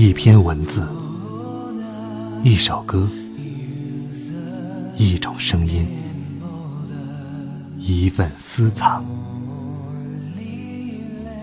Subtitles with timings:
[0.00, 0.86] 一篇文字，
[2.44, 3.10] 一首歌，
[4.96, 5.88] 一种声音，
[7.80, 9.04] 一份私藏。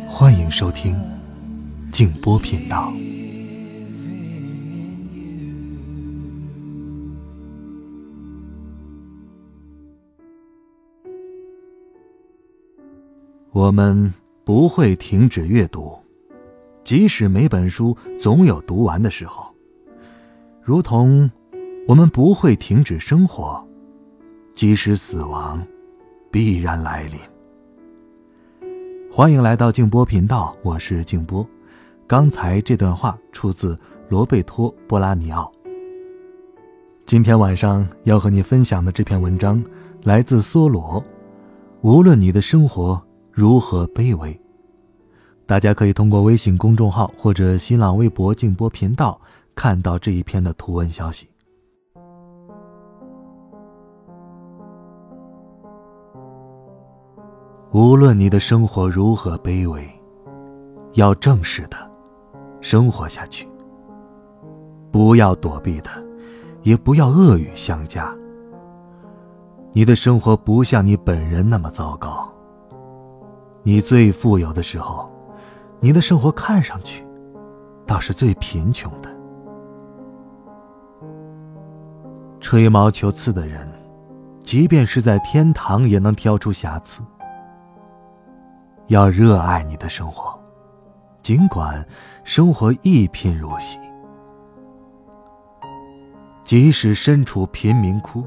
[0.08, 0.96] 欢迎收听
[1.92, 2.94] 静波频道。
[13.52, 14.14] 我们
[14.46, 16.05] 不会停止阅读。
[16.86, 19.48] 即使每本书总有读完的时候，
[20.62, 21.30] 如同
[21.88, 23.68] 我们不会停止生活，
[24.54, 25.66] 即使死亡
[26.32, 27.18] 必然来临。
[29.12, 31.44] 欢迎来到静波频道，我是静波。
[32.06, 33.76] 刚才这段话出自
[34.08, 35.52] 罗贝托·波拉尼奥。
[37.08, 39.64] 今天晚上要和你分享的这篇文章
[40.04, 41.04] 来自梭罗。
[41.82, 44.40] 无论你的生活如何卑微。
[45.48, 49.20] 大家可以通过微信公众号或者新浪微博静波频道
[49.54, 51.30] 看到这一篇的图文消息。
[57.72, 59.88] 无论你的生活如何卑微，
[60.94, 61.78] 要正视的
[62.60, 63.48] 生活下去。
[64.92, 65.90] 不要躲避的，
[66.64, 68.12] 也不要恶语相加。
[69.74, 72.28] 你的生活不像你本人那么糟糕。
[73.62, 75.08] 你最富有的时候。
[75.80, 77.06] 你的生活看上去，
[77.86, 79.10] 倒是最贫穷的。
[82.40, 83.68] 吹毛求疵的人，
[84.40, 87.04] 即便是在天堂，也能挑出瑕疵。
[88.88, 90.40] 要热爱你的生活，
[91.24, 91.84] 尽管
[92.24, 93.80] 生活一贫如洗。
[96.44, 98.24] 即使身处贫民窟，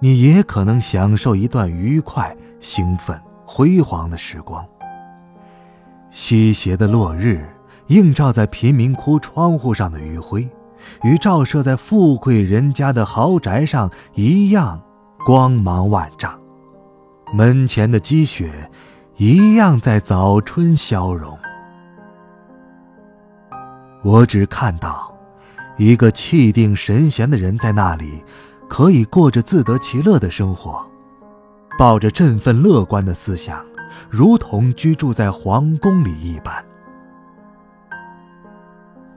[0.00, 3.16] 你也可能享受一段愉快、兴奋、
[3.46, 4.66] 辉煌的时光。
[6.10, 7.48] 西斜的落日
[7.86, 10.48] 映照在贫民窟窗户上的余晖，
[11.02, 14.80] 与照射在富贵人家的豪宅上一样，
[15.24, 16.38] 光芒万丈。
[17.32, 18.70] 门前的积雪，
[19.16, 21.36] 一样在早春消融。
[24.02, 25.14] 我只看到，
[25.76, 28.24] 一个气定神闲的人在那里，
[28.68, 30.84] 可以过着自得其乐的生活，
[31.78, 33.64] 抱着振奋乐观的思想。
[34.08, 36.64] 如同居住在皇宫里一般。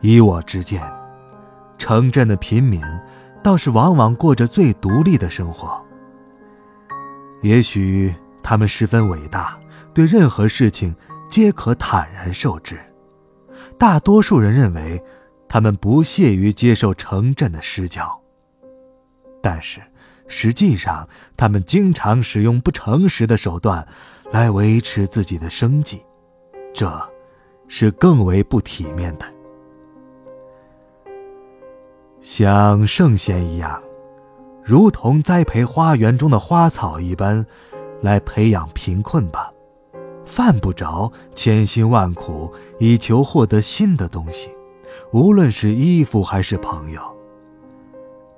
[0.01, 0.81] 依我之见，
[1.77, 2.81] 城镇的贫民
[3.41, 5.81] 倒是往往过着最独立的生活。
[7.41, 9.57] 也许他们十分伟大，
[9.93, 10.95] 对任何事情
[11.29, 12.77] 皆可坦然受之。
[13.77, 15.01] 大多数人认为，
[15.47, 18.19] 他们不屑于接受城镇的施教。
[19.41, 19.81] 但是，
[20.27, 21.07] 实际上，
[21.37, 23.87] 他们经常使用不诚实的手段。
[24.33, 26.03] 来维持自己的生计，
[26.73, 26.91] 这，
[27.67, 29.25] 是更为不体面的。
[32.19, 33.79] 像圣贤一样，
[34.63, 37.45] 如同栽培花园中的花草一般，
[38.01, 39.53] 来培养贫困吧。
[40.25, 44.49] 犯不着千辛万苦以求获得新的东西，
[45.11, 46.99] 无论是衣服还是朋友。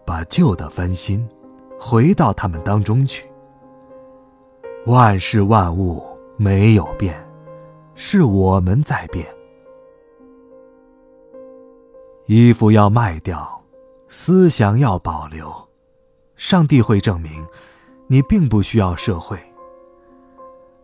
[0.06, 1.26] 把旧的翻新，
[1.80, 3.26] 回到他们当中去。
[4.86, 6.06] 万事万物
[6.38, 7.16] 没有变，
[7.96, 9.26] 是我们在变。
[12.28, 13.60] 衣服要卖掉，
[14.10, 15.52] 思想要保留。
[16.36, 17.44] 上帝会证明，
[18.06, 19.40] 你并不需要社会。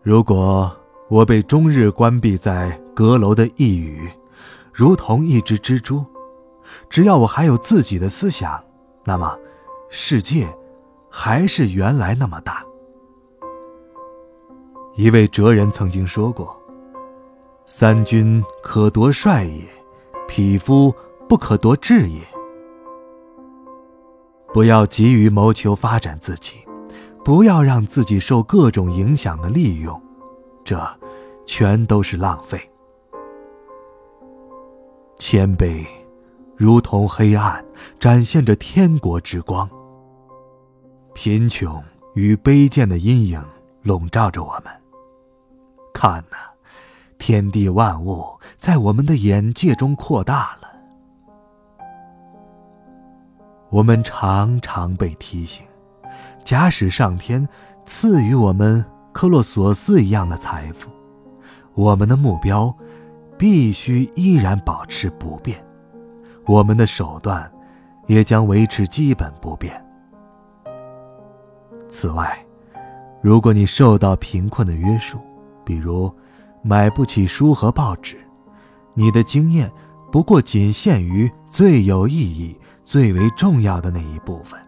[0.01, 0.75] 如果
[1.07, 4.09] 我被终日关闭在阁楼的一隅，
[4.73, 6.03] 如同一只蜘蛛，
[6.89, 8.63] 只要我还有自己的思想，
[9.03, 9.37] 那么
[9.89, 10.47] 世界
[11.07, 12.65] 还是原来那么大。
[14.95, 16.55] 一位哲人曾经说过
[17.65, 19.63] ：“三军可夺帅也，
[20.27, 20.93] 匹夫
[21.29, 22.19] 不可夺志也。”
[24.53, 26.57] 不要急于谋求发展自己，
[27.23, 29.99] 不要让自己受各种影响的利用，
[30.65, 30.77] 这
[31.45, 32.59] 全都是浪费。
[35.17, 35.85] 谦卑，
[36.57, 37.63] 如同黑暗，
[37.97, 39.69] 展现着天国之光。
[41.13, 41.81] 贫穷
[42.13, 43.41] 与卑贱的阴影
[43.83, 44.80] 笼罩着我们。
[46.01, 46.37] 看呐，
[47.19, 48.27] 天地万物
[48.57, 50.67] 在我们的眼界中扩大了。
[53.69, 55.63] 我们常常被提醒：
[56.43, 57.47] 假使上天
[57.85, 60.89] 赐予我们克洛索斯一样的财富，
[61.75, 62.75] 我们的目标
[63.37, 65.63] 必须依然保持不变，
[66.47, 67.47] 我们的手段
[68.07, 69.79] 也将维持基本不变。
[71.87, 72.43] 此外，
[73.21, 75.19] 如果你受到贫困的约束，
[75.71, 76.13] 比如，
[76.61, 78.17] 买不起书和报纸，
[78.93, 79.71] 你的经验
[80.11, 84.59] 不过仅限于最有意义、最为重要的那一部分。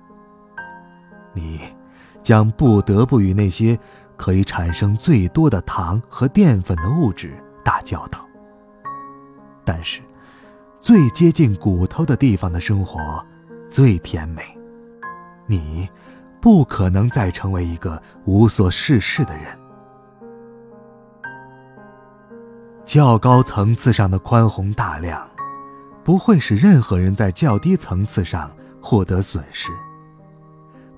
[1.34, 1.60] 你
[2.22, 3.78] 将不得不与那些
[4.16, 7.34] 可以产生最多的糖和淀粉的物质
[7.66, 8.26] 打交道。
[9.66, 10.00] 但是，
[10.80, 13.22] 最接近骨头的地方的生活
[13.68, 14.42] 最甜美。
[15.48, 15.90] 你
[16.40, 19.63] 不可能再成为一个无所事事的人。
[22.94, 25.28] 较高层次上的宽宏大量，
[26.04, 29.72] 不会使任何人在较低层次上获得损失。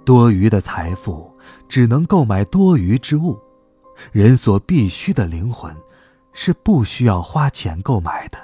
[0.04, 1.34] 多余的财富
[1.70, 3.40] 只能购买多余之物，
[4.12, 5.74] 人所必须的灵魂，
[6.34, 8.38] 是不需要花钱购买的。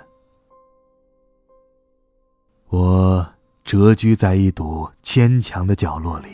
[2.69, 3.27] 我
[3.65, 6.29] 蛰居在一堵铅墙的角落里，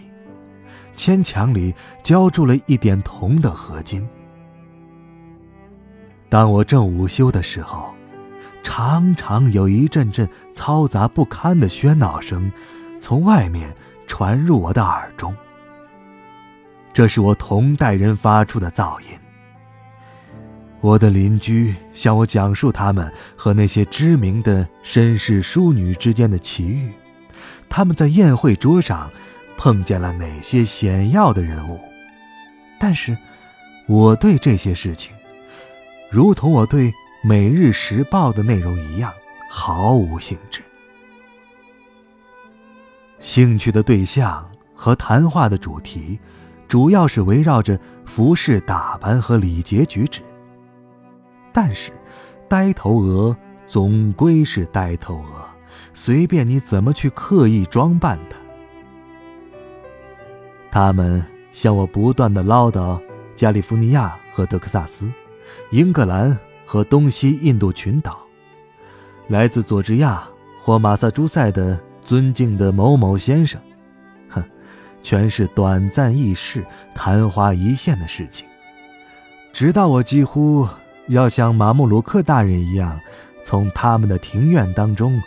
[0.94, 1.74] 铅墙里
[2.04, 4.08] 浇筑了一点铜的合金。
[6.30, 7.94] 当我正午休的时候，
[8.64, 12.52] 常常有一阵阵嘈杂不堪的喧闹声
[13.00, 13.74] 从外面
[14.08, 15.34] 传入我的耳中。
[16.92, 19.08] 这是我同代人发出的噪音。
[20.82, 26.92] 我的邻居向我讲述他们和那些知名的绅士淑女之间的奇遇，
[27.70, 29.10] 他们在宴会桌上
[29.58, 31.80] 碰见了哪些显要的人物。
[32.80, 33.18] 但是，
[33.88, 35.16] 我对这些事情，
[36.10, 39.12] 如同我对《每日时报》的内容一样，
[39.50, 40.62] 毫无兴致。
[43.20, 46.18] 兴趣的对象和谈话的主题，
[46.68, 50.22] 主要是围绕着服饰打扮和礼节举止。
[51.52, 51.92] 但是，
[52.48, 53.36] 呆头鹅
[53.68, 55.46] 总归是呆头鹅，
[55.94, 58.38] 随便你怎么去刻意装扮它。
[60.72, 61.22] 他们
[61.52, 63.02] 向我不断的唠叨
[63.36, 65.12] 加利福尼亚和德克萨斯，
[65.72, 68.20] 英格兰和东西印度群岛，
[69.28, 70.28] 来自佐治亚
[70.62, 73.60] 或马萨诸塞的尊敬的某某先生，
[74.30, 74.44] 哼，
[75.02, 78.48] 全是短暂易逝、昙花一现的事情，
[79.54, 80.68] 直到我几乎。
[81.10, 83.00] 要像马穆鲁克大人一样，
[83.42, 85.18] 从他们的庭院当中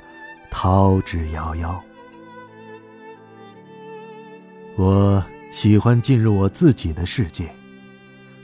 [0.51, 1.75] 逃之夭夭。
[4.77, 7.49] 我喜欢进入我自己的世界，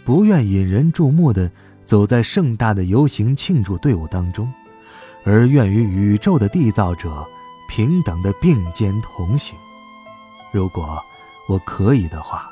[0.02, 1.50] 不愿引人注目的
[1.86, 4.52] 走在盛大的游行庆祝队伍当中，
[5.24, 7.26] 而愿与宇宙的缔造者
[7.70, 9.56] 平等的并肩同行。
[10.52, 11.02] 如果
[11.48, 12.50] 我可以的话。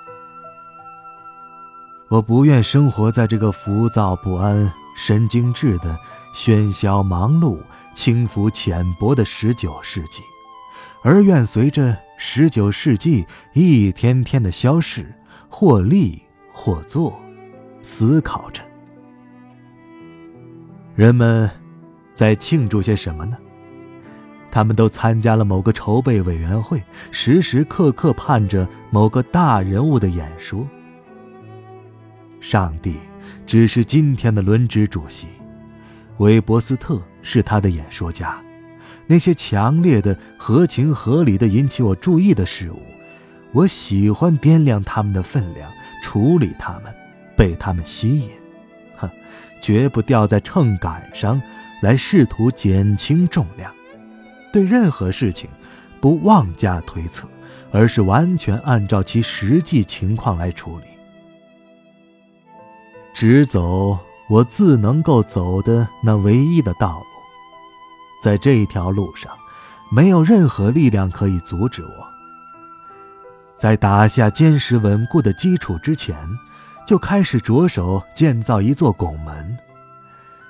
[2.09, 5.99] 我不愿生活在这个浮躁不安、神经质的
[6.35, 7.59] 喧嚣忙碌、
[7.93, 10.23] 轻浮浅薄的十九世纪，
[11.03, 15.13] 而愿随着十九世纪一天天的消逝，
[15.49, 16.23] 或立
[16.53, 17.21] 或坐，
[17.83, 18.63] 思考着。
[20.97, 21.51] 人们
[22.15, 23.37] 在庆祝些什么呢？
[24.49, 26.81] 他们都参加了某个筹备委员会，
[27.11, 30.65] 时时刻刻盼着某个大人物的演说。
[32.41, 32.95] 上帝
[33.45, 35.27] 只是今天的轮值主席，
[36.19, 38.41] 韦伯斯特是他的演说家。
[39.07, 42.79] 那些强烈的、合情合理的引起我注意的事物，
[43.51, 45.69] 我喜欢掂量他们的分量，
[46.05, 46.95] 处理他们，
[47.37, 48.31] 被他们吸引。
[48.97, 49.11] 哼，
[49.65, 51.41] 绝不掉在秤杆上
[51.81, 53.73] 来试图减轻重量。
[54.53, 55.49] 对任何事情，
[56.03, 57.27] 不妄加推测，
[57.73, 60.85] 而是完全按照其实际情况来处理。
[63.15, 67.07] 只走我自能够走的那唯一的道路，
[68.23, 69.33] 在这条路上，
[69.91, 72.07] 没有任何力量可以阻止我。
[73.57, 76.15] 在打下坚实稳固的基础之前，
[76.87, 79.57] 就开始着手建造一座拱门，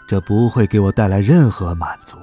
[0.07, 2.17] 这不会给我带来任何满足。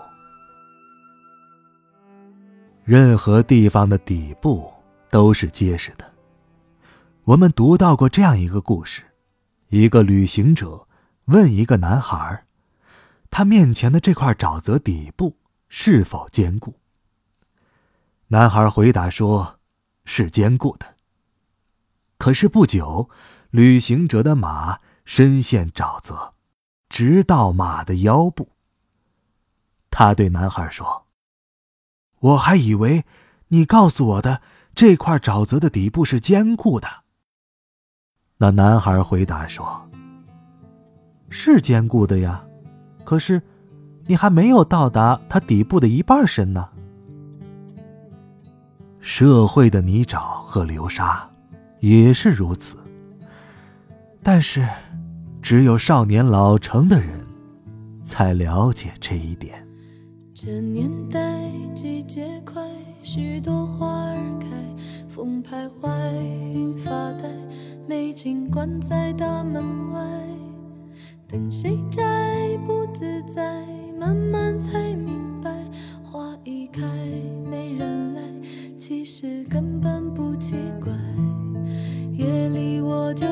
[2.83, 4.71] 任何地方的底部
[5.09, 6.11] 都是结实的。
[7.23, 9.03] 我们读到过这样一个故事。
[9.69, 10.85] 一个旅行者
[11.25, 12.43] 问一个男孩
[13.31, 15.37] ：“他面前的这块沼泽底部
[15.69, 16.75] 是否坚固？”
[18.27, 19.59] 男孩回答说
[20.03, 20.85] ：“是坚固的。”
[22.19, 23.09] 可是不久，
[23.51, 26.33] 旅行者的马深陷沼泽，
[26.87, 28.47] 直到马的腰部。
[29.89, 31.05] 他对男孩说
[32.19, 33.03] ：“我还以为
[33.49, 34.41] 你告诉我的
[34.73, 36.87] 这块沼泽的底部是坚固的。”
[38.39, 39.89] 那男孩回答说
[41.29, 42.41] ：“是坚固的呀，
[43.03, 43.41] 可是，
[44.05, 46.69] 你还没有到达它底部的一半深呢。”
[49.01, 51.29] 社会的泥沼和流沙，
[51.81, 52.77] 也是如此。
[54.23, 54.67] 但是
[55.41, 57.09] 只有少年老成的人
[58.03, 59.65] 才了解这一点。
[60.33, 61.19] 这年代
[61.73, 62.61] 季节快
[63.03, 64.47] 许多花儿开
[65.09, 65.89] 风徘徊
[66.53, 67.29] 云发呆
[67.87, 70.01] 美景关在大门外
[71.27, 73.65] 等谁在不自在
[73.99, 75.51] 慢慢才明白
[76.03, 76.81] 花一开
[77.49, 78.21] 没人来
[78.77, 80.91] 其实根本不奇怪。
[82.21, 83.25] 夜里我就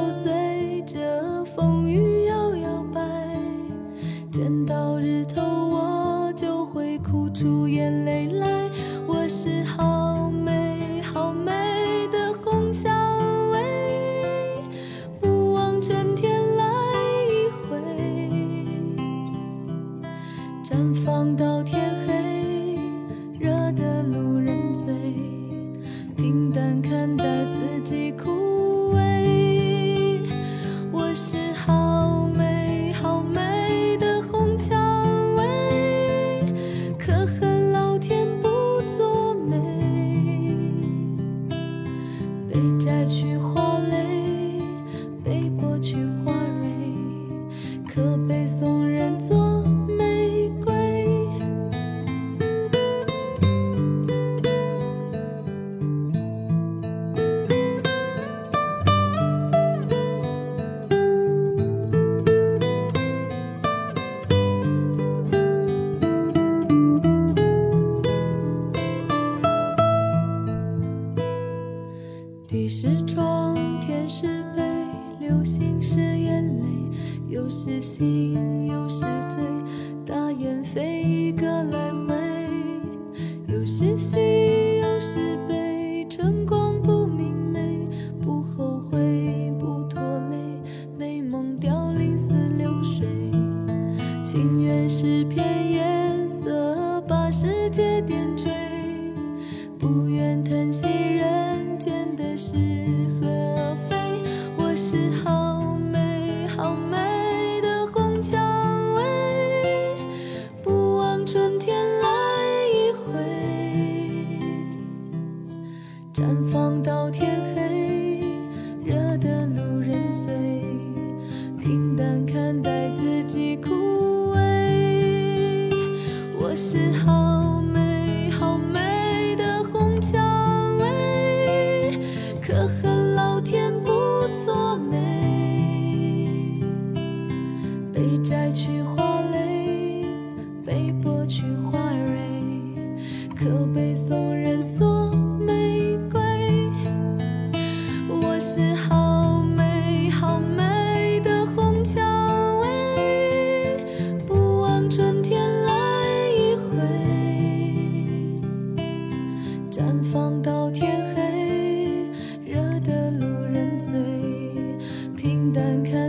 [116.20, 117.29] 绽放到天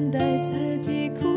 [0.00, 1.29] 等待自己哭